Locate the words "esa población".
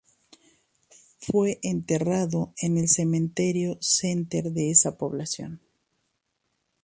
4.71-5.61